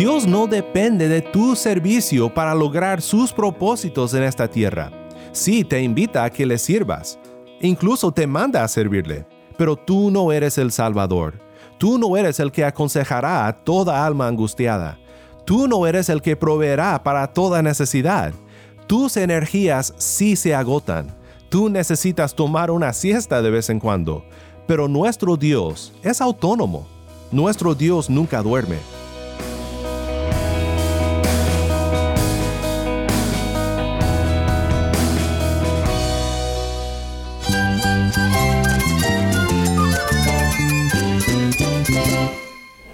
[0.00, 4.90] Dios no depende de tu servicio para lograr sus propósitos en esta tierra.
[5.32, 7.18] Sí, te invita a que le sirvas.
[7.60, 9.26] Incluso te manda a servirle.
[9.58, 11.34] Pero tú no eres el Salvador.
[11.76, 14.98] Tú no eres el que aconsejará a toda alma angustiada.
[15.44, 18.32] Tú no eres el que proveerá para toda necesidad.
[18.86, 21.14] Tus energías sí se agotan.
[21.50, 24.24] Tú necesitas tomar una siesta de vez en cuando.
[24.66, 26.88] Pero nuestro Dios es autónomo.
[27.30, 28.78] Nuestro Dios nunca duerme.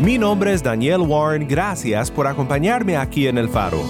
[0.00, 3.80] Mi nombre es Daniel Warren, gracias por acompañarme aquí en El Faro.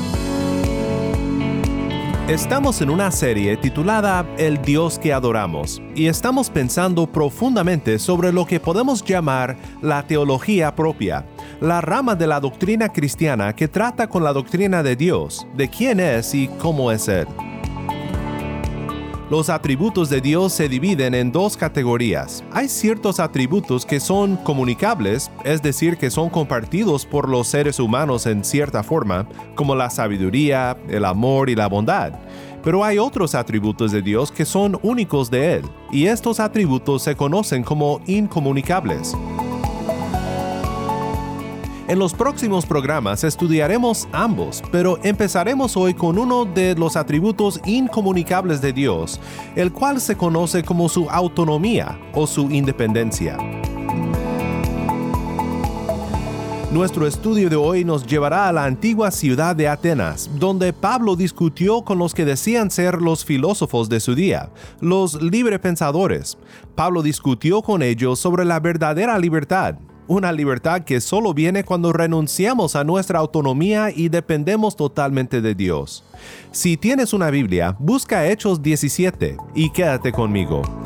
[2.28, 8.46] Estamos en una serie titulada El Dios que adoramos y estamos pensando profundamente sobre lo
[8.46, 11.24] que podemos llamar la teología propia,
[11.60, 15.98] la rama de la doctrina cristiana que trata con la doctrina de Dios, de quién
[15.98, 17.26] es y cómo es Él.
[19.28, 22.44] Los atributos de Dios se dividen en dos categorías.
[22.52, 28.26] Hay ciertos atributos que son comunicables, es decir, que son compartidos por los seres humanos
[28.26, 32.12] en cierta forma, como la sabiduría, el amor y la bondad.
[32.62, 37.16] Pero hay otros atributos de Dios que son únicos de Él, y estos atributos se
[37.16, 39.16] conocen como incomunicables.
[41.88, 48.60] En los próximos programas estudiaremos ambos, pero empezaremos hoy con uno de los atributos incomunicables
[48.60, 49.20] de Dios,
[49.54, 53.38] el cual se conoce como su autonomía o su independencia.
[56.72, 61.82] Nuestro estudio de hoy nos llevará a la antigua ciudad de Atenas, donde Pablo discutió
[61.82, 66.36] con los que decían ser los filósofos de su día, los librepensadores.
[66.74, 69.76] Pablo discutió con ellos sobre la verdadera libertad,
[70.08, 76.04] una libertad que solo viene cuando renunciamos a nuestra autonomía y dependemos totalmente de Dios.
[76.52, 80.85] Si tienes una Biblia, busca Hechos 17 y quédate conmigo.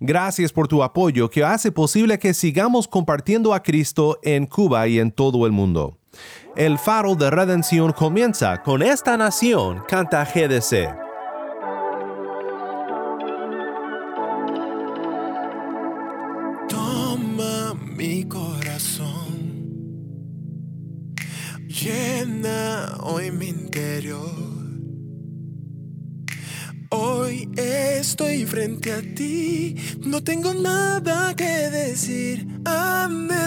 [0.00, 4.98] Gracias por tu apoyo que hace posible que sigamos compartiendo a Cristo en Cuba y
[4.98, 5.96] en todo el mundo.
[6.56, 10.88] El faro de redención comienza con esta nación, canta GDC.
[16.68, 19.56] Toma mi corazón,
[21.66, 24.30] llena hoy mi interior.
[26.90, 29.74] Hoy estoy frente a ti,
[30.06, 33.43] no tengo nada que decir, anhelo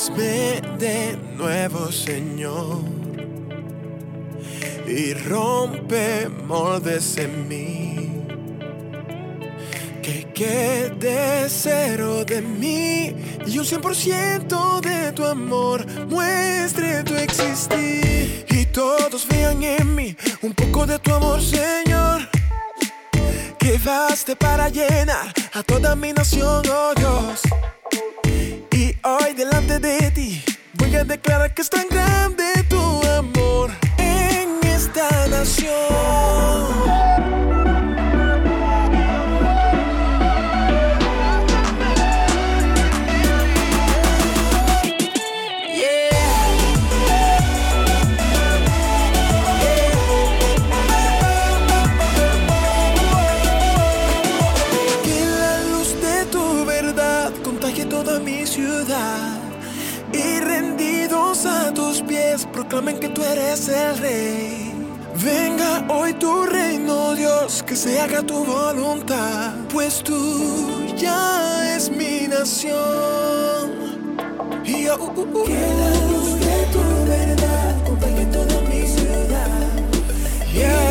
[0.00, 2.80] Hazme de nuevo, Señor,
[4.86, 8.10] y rompe moldes en mí.
[10.02, 13.14] Que quede cero de mí
[13.46, 18.46] y un 100% de tu amor muestre tu existir.
[18.48, 22.26] Y todos vean en mí un poco de tu amor, Señor.
[23.58, 26.90] Que baste para llenar a toda mi nación, oh.
[29.02, 30.42] Hoy delante de ti
[30.74, 36.79] voy a declarar que es tan grande tu amor en esta nación.
[63.60, 64.72] Eres el rey.
[65.16, 72.26] Venga hoy tu reino, Dios, que se haga tu voluntad, pues tú ya es mi
[72.28, 72.78] nación.
[74.64, 79.48] Y yo, uh, uh, uh, que la luz de tu verdad acompañe toda mi ciudad.
[80.54, 80.89] Yeah,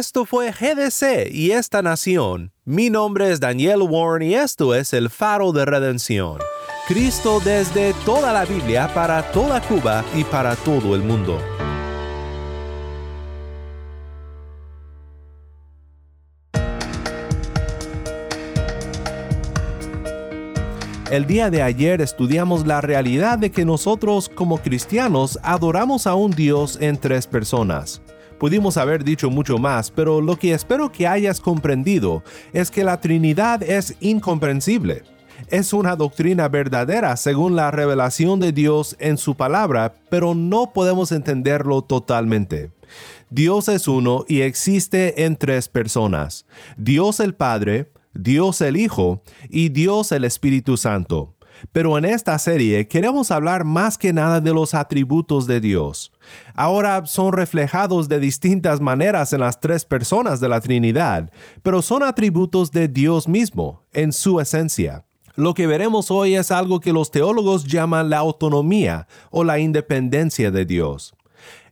[0.00, 2.52] Esto fue GDC y esta nación.
[2.64, 6.38] Mi nombre es Daniel Warren y esto es el faro de redención.
[6.88, 11.38] Cristo desde toda la Biblia para toda Cuba y para todo el mundo.
[21.10, 26.30] El día de ayer estudiamos la realidad de que nosotros como cristianos adoramos a un
[26.30, 28.00] Dios en tres personas.
[28.40, 32.98] Pudimos haber dicho mucho más, pero lo que espero que hayas comprendido es que la
[32.98, 35.02] Trinidad es incomprensible.
[35.48, 41.12] Es una doctrina verdadera según la revelación de Dios en su palabra, pero no podemos
[41.12, 42.70] entenderlo totalmente.
[43.28, 46.46] Dios es uno y existe en tres personas.
[46.78, 49.20] Dios el Padre, Dios el Hijo
[49.50, 51.34] y Dios el Espíritu Santo.
[51.72, 56.12] Pero en esta serie queremos hablar más que nada de los atributos de Dios.
[56.54, 61.30] Ahora son reflejados de distintas maneras en las tres personas de la Trinidad,
[61.62, 65.04] pero son atributos de Dios mismo, en su esencia.
[65.36, 70.50] Lo que veremos hoy es algo que los teólogos llaman la autonomía o la independencia
[70.50, 71.14] de Dios.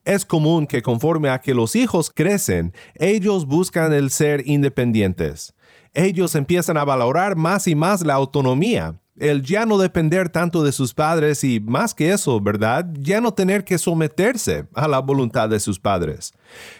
[0.04, 5.54] Es común que conforme a que los hijos crecen, ellos buscan el ser independientes.
[5.92, 10.72] Ellos empiezan a valorar más y más la autonomía, el ya no depender tanto de
[10.72, 12.86] sus padres y más que eso, ¿verdad?
[12.98, 16.32] Ya no tener que someterse a la voluntad de sus padres.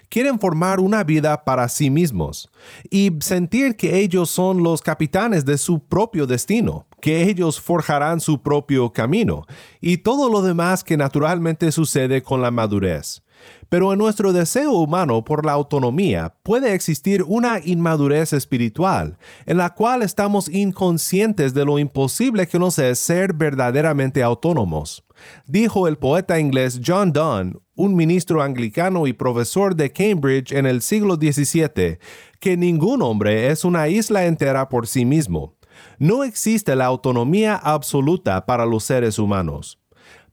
[0.09, 2.51] Quieren formar una vida para sí mismos
[2.91, 8.43] y sentir que ellos son los capitanes de su propio destino, que ellos forjarán su
[8.43, 9.47] propio camino
[9.81, 13.23] y todo lo demás que naturalmente sucede con la madurez.
[13.69, 19.75] Pero en nuestro deseo humano por la autonomía puede existir una inmadurez espiritual, en la
[19.75, 25.05] cual estamos inconscientes de lo imposible que nos es ser verdaderamente autónomos.
[25.47, 30.81] Dijo el poeta inglés John Donne, un ministro anglicano y profesor de Cambridge en el
[30.81, 31.99] siglo XVII,
[32.41, 35.58] que ningún hombre es una isla entera por sí mismo.
[35.99, 39.79] No existe la autonomía absoluta para los seres humanos.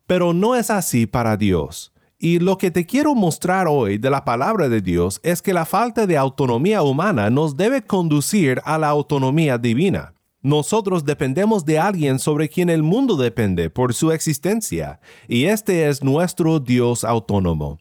[0.08, 1.92] Pero no es así para Dios.
[2.18, 5.66] Y lo que te quiero mostrar hoy de la palabra de Dios es que la
[5.66, 10.14] falta de autonomía humana nos debe conducir a la autonomía divina.
[10.42, 16.04] Nosotros dependemos de alguien sobre quien el mundo depende por su existencia, y este es
[16.04, 17.80] nuestro Dios autónomo.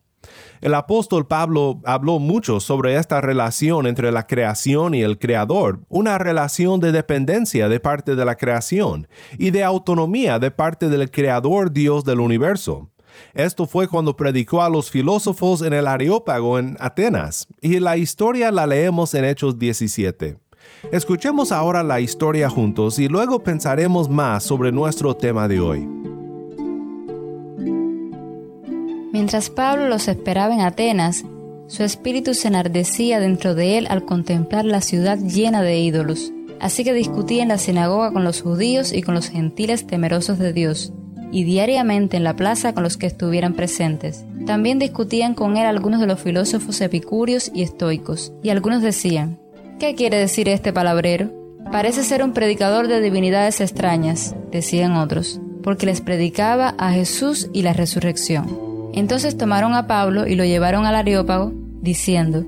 [0.61, 6.19] El apóstol Pablo habló mucho sobre esta relación entre la creación y el creador, una
[6.19, 9.09] relación de dependencia de parte de la creación
[9.39, 12.91] y de autonomía de parte del creador Dios del universo.
[13.35, 18.51] Esto fue cuando predicó a los filósofos en el Areópago en Atenas, y la historia
[18.51, 20.37] la leemos en Hechos 17.
[20.93, 26.04] Escuchemos ahora la historia juntos y luego pensaremos más sobre nuestro tema de hoy.
[29.15, 31.25] Mientras Pablo los esperaba en Atenas,
[31.69, 36.33] su espíritu se enardecía dentro de él al contemplar la ciudad llena de ídolos.
[36.59, 40.53] Así que discutía en la sinagoga con los judíos y con los gentiles temerosos de
[40.53, 40.93] Dios,
[41.31, 44.25] y diariamente en la plaza con los que estuvieran presentes.
[44.47, 49.39] También discutían con él algunos de los filósofos epicúreos y estoicos, y algunos decían,
[49.79, 51.31] ¿qué quiere decir este palabrero?
[51.71, 57.63] Parece ser un predicador de divinidades extrañas, decían otros, porque les predicaba a Jesús y
[57.63, 58.74] la resurrección.
[58.95, 62.47] Entonces tomaron a Pablo y lo llevaron al Areópago, diciendo,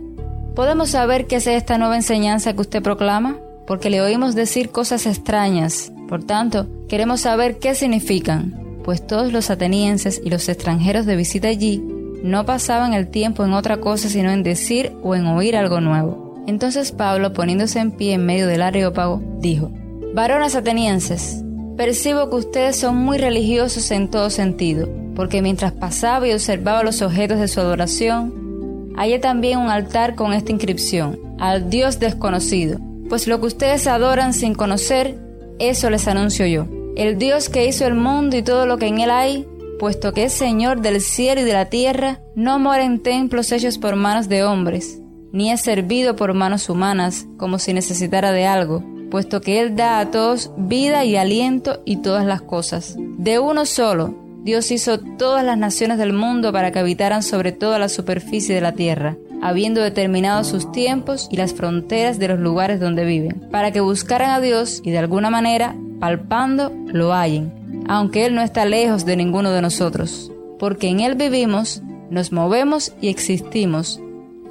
[0.54, 3.38] ¿Podemos saber qué es esta nueva enseñanza que usted proclama?
[3.66, 5.92] Porque le oímos decir cosas extrañas.
[6.08, 11.48] Por tanto, queremos saber qué significan, pues todos los atenienses y los extranjeros de visita
[11.48, 11.82] allí
[12.22, 16.44] no pasaban el tiempo en otra cosa sino en decir o en oír algo nuevo.
[16.46, 19.72] Entonces Pablo, poniéndose en pie en medio del areópago, dijo,
[20.14, 21.42] Varones atenienses,
[21.76, 27.02] percibo que ustedes son muy religiosos en todo sentido, porque mientras pasaba y observaba los
[27.02, 33.26] objetos de su adoración, hallé también un altar con esta inscripción, al Dios desconocido, pues
[33.26, 35.18] lo que ustedes adoran sin conocer,
[35.58, 36.66] eso les anuncio yo.
[36.96, 39.46] El Dios que hizo el mundo y todo lo que en él hay,
[39.78, 43.78] puesto que es Señor del cielo y de la tierra, no mora en templos hechos
[43.78, 45.00] por manos de hombres,
[45.32, 49.98] ni es servido por manos humanas, como si necesitara de algo, puesto que Él da
[49.98, 52.96] a todos vida y aliento y todas las cosas.
[52.98, 57.80] De uno solo, Dios hizo todas las naciones del mundo para que habitaran sobre toda
[57.80, 62.78] la superficie de la tierra, habiendo determinado sus tiempos y las fronteras de los lugares
[62.78, 68.24] donde viven, para que buscaran a Dios y de alguna manera, palpando, lo hallen, aunque
[68.24, 73.08] Él no está lejos de ninguno de nosotros, porque en Él vivimos, nos movemos y
[73.08, 74.00] existimos,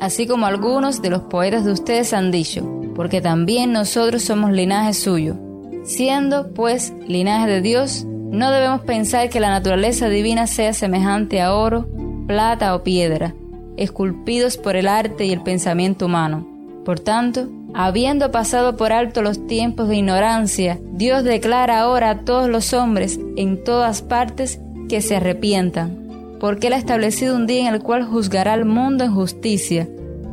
[0.02, 4.94] así como algunos de los poetas de ustedes han dicho, porque también nosotros somos linaje
[4.94, 5.38] suyo.
[5.86, 11.54] Siendo, pues, linaje de Dios, no debemos pensar que la naturaleza divina sea semejante a
[11.54, 11.88] oro,
[12.28, 13.34] plata o piedra,
[13.78, 16.48] esculpidos por el arte y el pensamiento humano.
[16.86, 22.48] Por tanto, habiendo pasado por alto los tiempos de ignorancia, Dios declara ahora a todos
[22.48, 26.06] los hombres en todas partes que se arrepientan
[26.40, 29.88] porque Él ha establecido un día en el cual juzgará al mundo en justicia,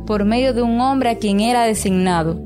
[0.05, 2.39] por medio de un hombre a quien ha designado,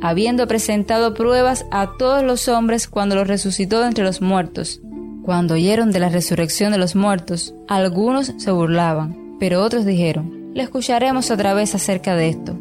[0.00, 4.80] habiendo presentado pruebas a todos los hombres cuando los resucitó entre los muertos.
[5.30, 10.64] Cuando oyeron de la resurrección de los muertos, algunos se burlaban, pero otros dijeron, le
[10.64, 12.58] escucharemos otra vez acerca de esto.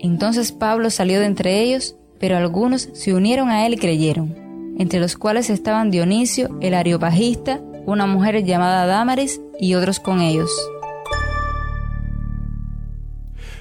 [0.00, 4.98] Entonces Pablo salió de entre ellos, pero algunos se unieron a él y creyeron, entre
[4.98, 10.50] los cuales estaban Dionisio, el areopagista, una mujer llamada Damaris y otros con ellos.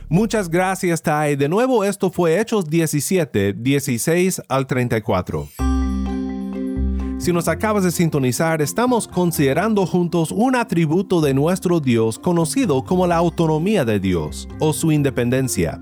[0.10, 1.36] Muchas gracias, Tai.
[1.36, 5.48] De nuevo, esto fue Hechos 17, 16 al 34.
[7.18, 13.08] Si nos acabas de sintonizar, estamos considerando juntos un atributo de nuestro Dios conocido como
[13.08, 15.82] la autonomía de Dios o su independencia.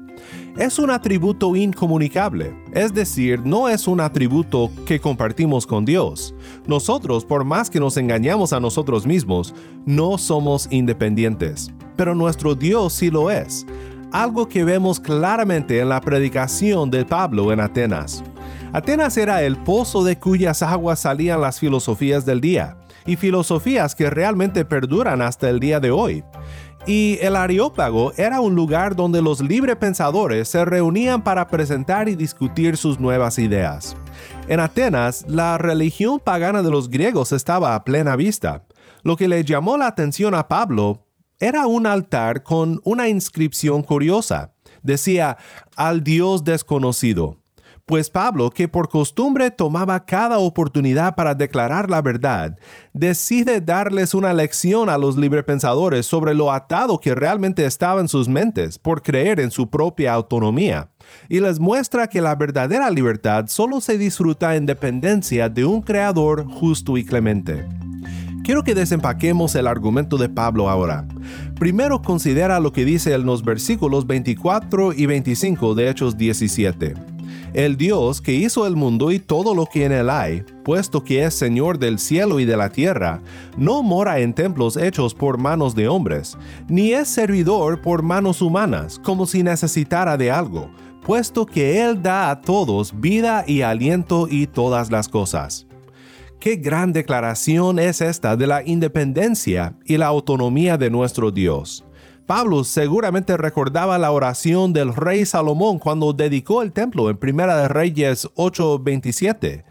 [0.57, 6.33] Es un atributo incomunicable, es decir, no es un atributo que compartimos con Dios.
[6.65, 9.53] Nosotros, por más que nos engañamos a nosotros mismos,
[9.85, 13.65] no somos independientes, pero nuestro Dios sí lo es
[14.15, 18.23] algo que vemos claramente en la predicación de Pablo en Atenas.
[18.75, 24.10] Atenas era el pozo de cuyas aguas salían las filosofías del día, y filosofías que
[24.10, 26.25] realmente perduran hasta el día de hoy.
[26.86, 32.75] Y el Areópago era un lugar donde los librepensadores se reunían para presentar y discutir
[32.75, 33.96] sus nuevas ideas.
[34.50, 38.65] En Atenas, la religión pagana de los griegos estaba a plena vista.
[39.03, 41.08] Lo que le llamó la atención a Pablo
[41.39, 44.53] era un altar con una inscripción curiosa.
[44.84, 45.38] Decía,
[45.77, 47.38] al Dios desconocido.
[47.87, 52.57] Pues Pablo, que por costumbre tomaba cada oportunidad para declarar la verdad,
[52.93, 58.27] decide darles una lección a los librepensadores sobre lo atado que realmente estaba en sus
[58.27, 60.89] mentes por creer en su propia autonomía,
[61.29, 66.47] y les muestra que la verdadera libertad solo se disfruta en dependencia de un creador
[66.47, 67.67] justo y clemente.
[68.43, 71.07] Quiero que desempaquemos el argumento de Pablo ahora.
[71.59, 77.14] Primero considera lo que dice en los versículos 24 y 25 de Hechos 17.
[77.55, 81.24] El Dios que hizo el mundo y todo lo que en él hay, puesto que
[81.24, 83.21] es Señor del cielo y de la tierra,
[83.55, 89.00] no mora en templos hechos por manos de hombres, ni es servidor por manos humanas,
[89.00, 90.69] como si necesitara de algo,
[91.05, 95.65] puesto que Él da a todos vida y aliento y todas las cosas.
[96.41, 101.85] Qué gran declaración es esta de la independencia y la autonomía de nuestro Dios.
[102.25, 107.67] Pablo seguramente recordaba la oración del rey Salomón cuando dedicó el templo en Primera de
[107.67, 109.63] Reyes 8:27.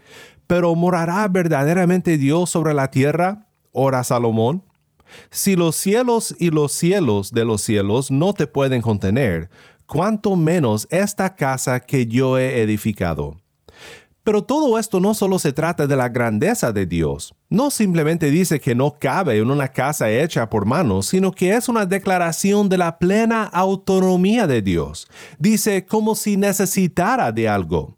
[0.47, 3.47] Pero ¿morará verdaderamente Dios sobre la tierra?
[3.73, 4.63] ora Salomón.
[5.29, 9.49] Si los cielos y los cielos de los cielos no te pueden contener,
[9.85, 13.37] cuánto menos esta casa que yo he edificado.
[14.25, 17.35] Pero todo esto no solo se trata de la grandeza de Dios.
[17.47, 21.69] No simplemente dice que no cabe en una casa hecha por manos, sino que es
[21.69, 25.07] una declaración de la plena autonomía de Dios.
[25.37, 27.95] Dice como si necesitara de algo.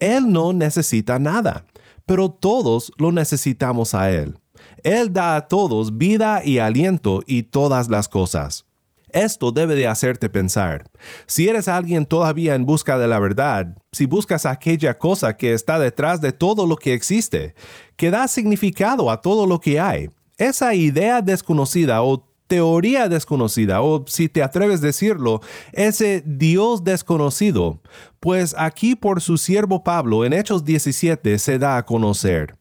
[0.00, 1.64] Él no necesita nada,
[2.06, 4.36] pero todos lo necesitamos a Él.
[4.82, 8.67] Él da a todos vida y aliento y todas las cosas.
[9.12, 10.84] Esto debe de hacerte pensar.
[11.26, 15.78] Si eres alguien todavía en busca de la verdad, si buscas aquella cosa que está
[15.78, 17.54] detrás de todo lo que existe,
[17.96, 24.04] que da significado a todo lo que hay, esa idea desconocida o teoría desconocida, o
[24.08, 25.40] si te atreves a decirlo,
[25.72, 27.80] ese Dios desconocido,
[28.20, 32.56] pues aquí por su siervo Pablo en Hechos 17 se da a conocer.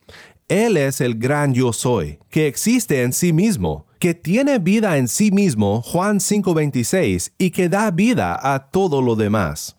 [0.49, 5.09] Él es el gran yo soy, que existe en sí mismo, que tiene vida en
[5.09, 9.76] sí mismo, Juan 5:26, y que da vida a todo lo demás.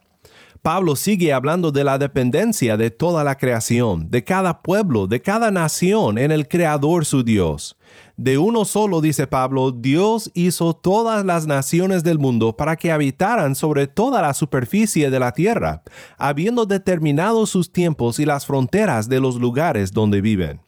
[0.68, 5.50] Pablo sigue hablando de la dependencia de toda la creación, de cada pueblo, de cada
[5.50, 7.78] nación en el Creador su Dios.
[8.18, 13.54] De uno solo, dice Pablo, Dios hizo todas las naciones del mundo para que habitaran
[13.54, 15.84] sobre toda la superficie de la tierra,
[16.18, 20.60] habiendo determinado sus tiempos y las fronteras de los lugares donde viven.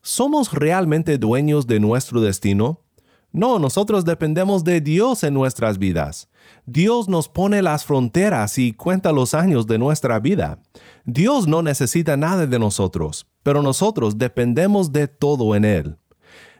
[0.00, 2.80] ¿Somos realmente dueños de nuestro destino?
[3.30, 6.30] No, nosotros dependemos de Dios en nuestras vidas.
[6.66, 10.60] Dios nos pone las fronteras y cuenta los años de nuestra vida.
[11.04, 15.96] Dios no necesita nada de nosotros, pero nosotros dependemos de todo en Él.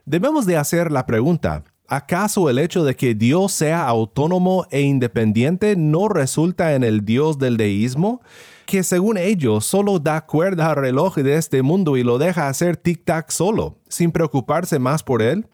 [0.06, 5.76] Debemos de hacer la pregunta, ¿acaso el hecho de que Dios sea autónomo e independiente
[5.76, 8.22] no resulta en el Dios del deísmo?
[8.68, 12.76] que según ellos solo da cuerda al reloj de este mundo y lo deja hacer
[12.76, 15.46] tic-tac solo, sin preocuparse más por él?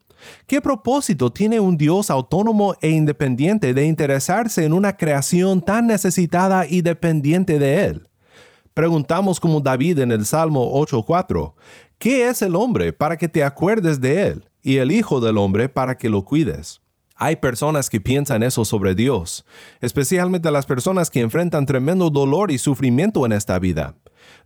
[0.46, 6.66] ¿Qué propósito tiene un Dios autónomo e independiente de interesarse en una creación tan necesitada
[6.66, 8.08] y dependiente de él?
[8.74, 11.54] Preguntamos como David en el Salmo 8.4,
[11.98, 14.48] ¿qué es el hombre para que te acuerdes de él?
[14.62, 16.83] Y el Hijo del hombre para que lo cuides.
[17.16, 19.44] Hay personas que piensan eso sobre Dios,
[19.80, 23.94] especialmente las personas que enfrentan tremendo dolor y sufrimiento en esta vida.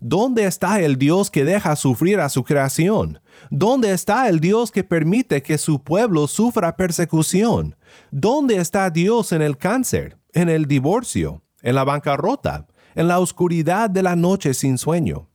[0.01, 3.21] ¿Dónde está el Dios que deja sufrir a su creación?
[3.51, 7.75] ¿Dónde está el Dios que permite que su pueblo sufra persecución?
[8.11, 13.89] ¿Dónde está Dios en el cáncer, en el divorcio, en la bancarrota, en la oscuridad
[13.89, 15.31] de la noche sin sueño?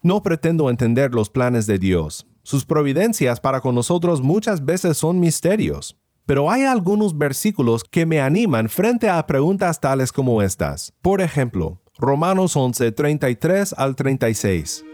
[0.00, 2.26] No pretendo entender los planes de Dios.
[2.42, 6.01] Sus providencias para con nosotros muchas veces son misterios.
[6.24, 10.92] Pero hay algunos versículos que me animan frente a preguntas tales como estas.
[11.02, 14.84] Por ejemplo, Romanos 11, 33 al 36.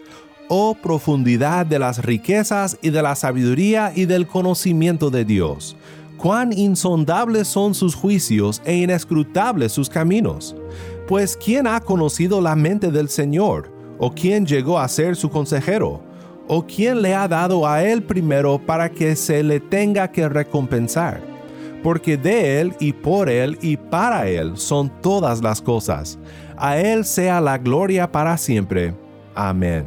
[0.48, 5.76] Oh profundidad de las riquezas y de la sabiduría y del conocimiento de Dios.
[6.16, 10.56] Cuán insondables son sus juicios e inescrutables sus caminos.
[11.06, 13.70] Pues ¿quién ha conocido la mente del Señor?
[13.98, 16.07] ¿O quién llegó a ser su consejero?
[16.50, 21.20] ¿O quién le ha dado a él primero para que se le tenga que recompensar?
[21.82, 26.18] Porque de él y por él y para él son todas las cosas.
[26.56, 28.94] A él sea la gloria para siempre.
[29.34, 29.86] Amén.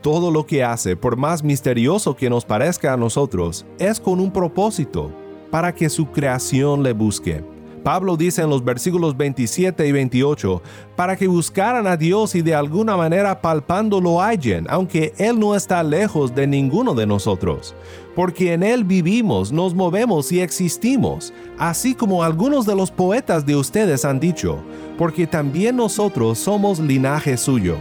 [0.00, 4.32] Todo lo que hace, por más misterioso que nos parezca a nosotros, es con un
[4.32, 5.12] propósito,
[5.50, 7.44] para que su creación le busque
[7.82, 10.62] Pablo dice en los versículos 27 y 28,
[10.96, 15.54] para que buscaran a Dios y de alguna manera palpando lo hallen, aunque Él no
[15.54, 17.74] está lejos de ninguno de nosotros.
[18.14, 23.56] Porque en Él vivimos, nos movemos y existimos, así como algunos de los poetas de
[23.56, 24.58] ustedes han dicho,
[24.98, 27.76] porque también nosotros somos linaje suyo.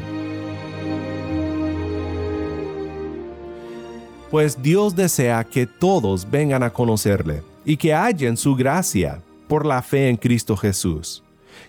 [4.31, 9.81] Pues Dios desea que todos vengan a conocerle y que hallen su gracia por la
[9.81, 11.23] fe en Cristo Jesús.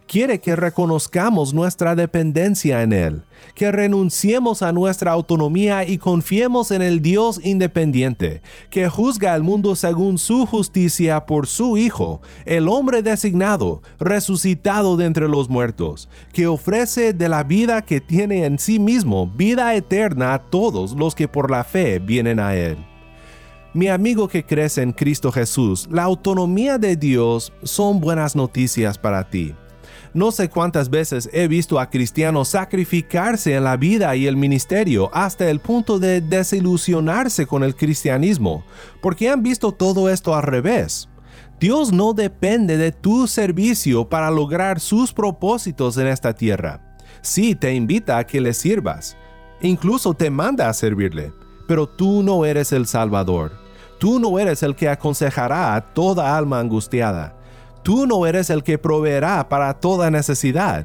[0.07, 3.23] Quiere que reconozcamos nuestra dependencia en Él,
[3.55, 9.75] que renunciemos a nuestra autonomía y confiemos en el Dios independiente, que juzga al mundo
[9.75, 16.47] según su justicia por su Hijo, el hombre designado, resucitado de entre los muertos, que
[16.47, 21.29] ofrece de la vida que tiene en sí mismo vida eterna a todos los que
[21.29, 22.79] por la fe vienen a Él.
[23.73, 29.31] Mi amigo que crece en Cristo Jesús, la autonomía de Dios son buenas noticias para
[29.31, 29.55] ti.
[30.13, 35.09] No sé cuántas veces he visto a cristianos sacrificarse en la vida y el ministerio
[35.13, 38.65] hasta el punto de desilusionarse con el cristianismo,
[39.01, 41.09] porque han visto todo esto al revés.
[41.61, 46.99] Dios no depende de tu servicio para lograr sus propósitos en esta tierra.
[47.23, 49.17] Sí, te invita a que le sirvas.
[49.61, 51.33] Incluso te manda a servirle
[51.71, 53.53] pero tú no eres el Salvador.
[54.01, 57.37] Tú no eres el que aconsejará a toda alma angustiada.
[57.85, 60.85] Tú no eres el que proveerá para toda necesidad.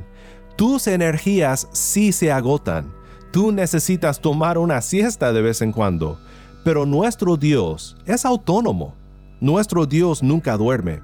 [0.56, 2.94] Tus energías sí se agotan.
[3.32, 6.20] Tú necesitas tomar una siesta de vez en cuando.
[6.64, 8.94] Pero nuestro Dios es autónomo.
[9.42, 11.02] Nuestro Dios nunca duerme.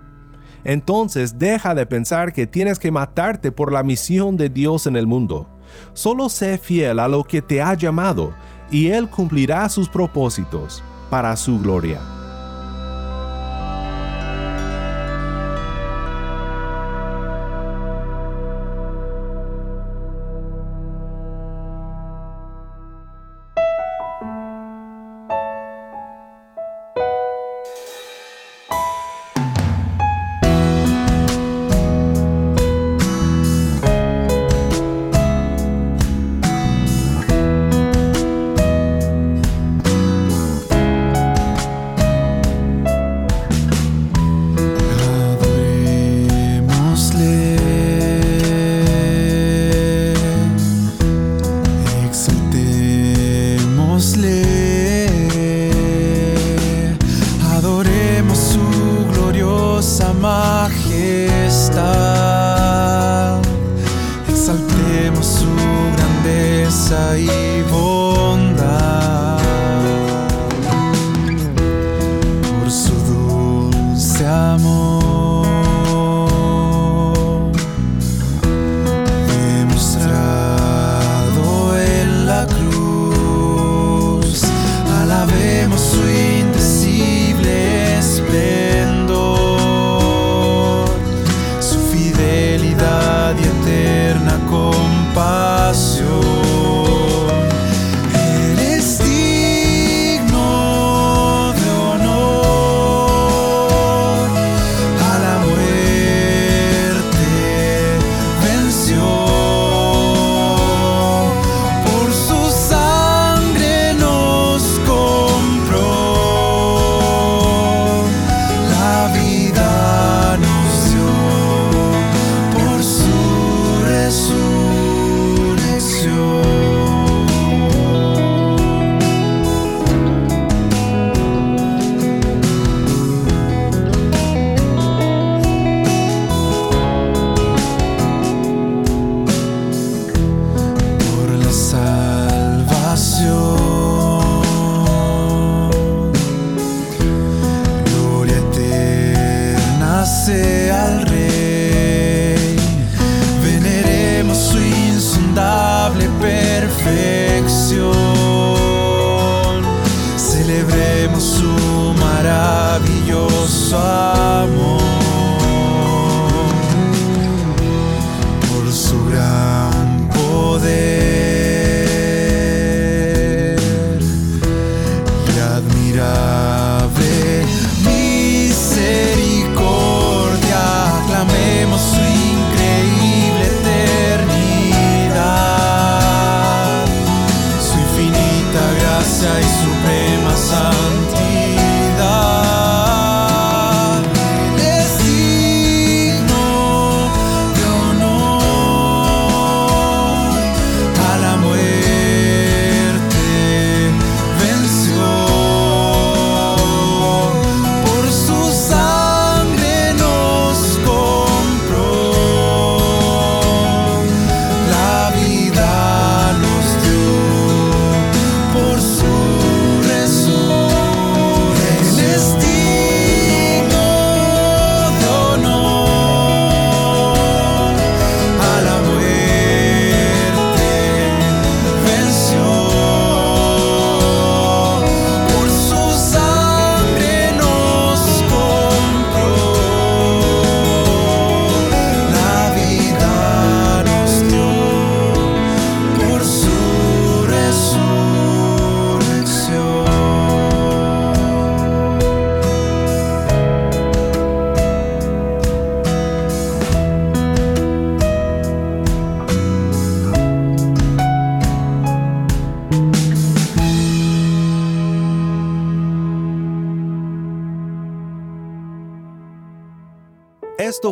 [0.63, 5.07] Entonces deja de pensar que tienes que matarte por la misión de Dios en el
[5.07, 5.47] mundo.
[5.93, 8.31] Solo sé fiel a lo que te ha llamado
[8.71, 12.20] y Él cumplirá sus propósitos para su gloria.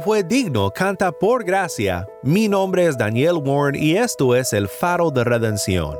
[0.02, 2.08] Fue Digno, canta por gracia.
[2.24, 5.98] Mi nombre es Daniel Warren y esto es el faro de redención.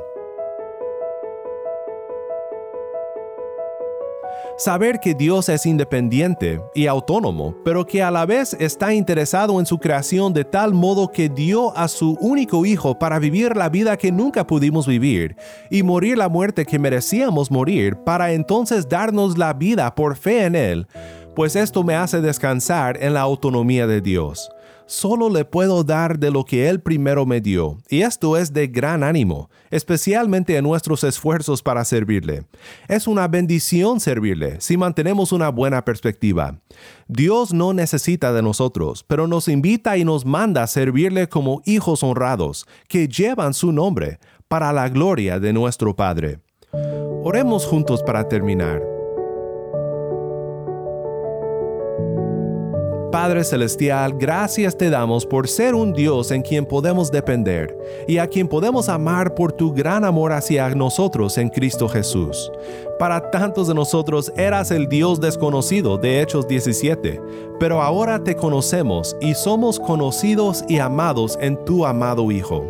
[4.56, 9.64] Saber que Dios es independiente y autónomo, pero que a la vez está interesado en
[9.64, 13.96] su creación de tal modo que dio a su único Hijo para vivir la vida
[13.96, 15.34] que nunca pudimos vivir
[15.70, 20.54] y morir la muerte que merecíamos morir para entonces darnos la vida por fe en
[20.54, 20.86] Él,
[21.40, 24.50] pues esto me hace descansar en la autonomía de Dios.
[24.84, 28.66] Solo le puedo dar de lo que Él primero me dio, y esto es de
[28.66, 32.44] gran ánimo, especialmente en nuestros esfuerzos para servirle.
[32.88, 36.60] Es una bendición servirle si mantenemos una buena perspectiva.
[37.08, 42.02] Dios no necesita de nosotros, pero nos invita y nos manda a servirle como hijos
[42.02, 46.40] honrados, que llevan su nombre, para la gloria de nuestro Padre.
[47.24, 48.99] Oremos juntos para terminar.
[53.10, 58.28] Padre Celestial, gracias te damos por ser un Dios en quien podemos depender y a
[58.28, 62.52] quien podemos amar por tu gran amor hacia nosotros en Cristo Jesús.
[63.00, 67.20] Para tantos de nosotros eras el Dios desconocido de Hechos 17,
[67.58, 72.64] pero ahora te conocemos y somos conocidos y amados en tu amado Hijo.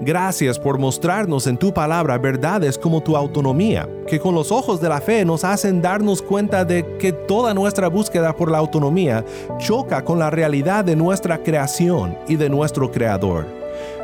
[0.00, 4.90] Gracias por mostrarnos en tu palabra verdades como tu autonomía, que con los ojos de
[4.90, 9.24] la fe nos hacen darnos cuenta de que toda nuestra búsqueda por la autonomía
[9.58, 13.46] choca con la realidad de nuestra creación y de nuestro Creador.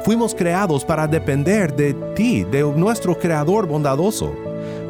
[0.03, 4.33] Fuimos creados para depender de ti, de nuestro Creador bondadoso.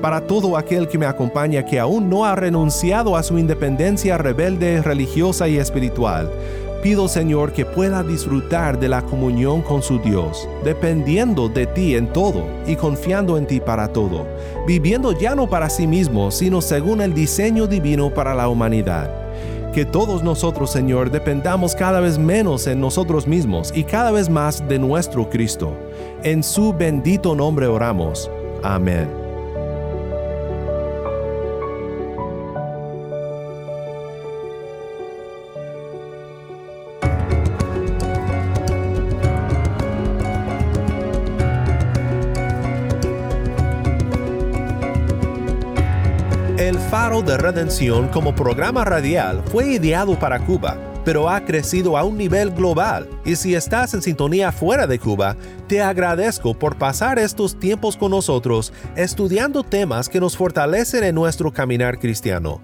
[0.01, 4.83] Para todo aquel que me acompaña que aún no ha renunciado a su independencia rebelde,
[4.83, 6.31] religiosa y espiritual,
[6.83, 12.13] pido Señor que pueda disfrutar de la comunión con su Dios, dependiendo de ti en
[12.13, 14.27] todo y confiando en ti para todo,
[14.67, 19.11] viviendo ya no para sí mismo, sino según el diseño divino para la humanidad.
[19.73, 24.69] Que todos nosotros, Señor, dependamos cada vez menos en nosotros mismos y cada vez más
[24.69, 25.73] de nuestro Cristo.
[26.23, 28.31] En su bendito nombre oramos.
[28.63, 29.22] Amén.
[47.25, 52.51] De Redención como programa radial fue ideado para Cuba, pero ha crecido a un nivel
[52.51, 55.37] global y si estás en sintonía fuera de Cuba,
[55.69, 61.53] te agradezco por pasar estos tiempos con nosotros estudiando temas que nos fortalecen en nuestro
[61.53, 62.61] caminar cristiano.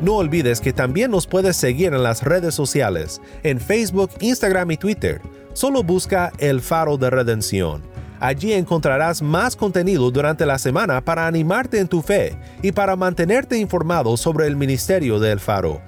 [0.00, 4.76] No olvides que también nos puedes seguir en las redes sociales, en Facebook, Instagram y
[4.76, 5.20] Twitter.
[5.54, 7.82] Solo busca El Faro de Redención.
[8.20, 13.58] Allí encontrarás más contenido durante la semana para animarte en tu fe y para mantenerte
[13.58, 15.80] informado sobre el ministerio de El Faro.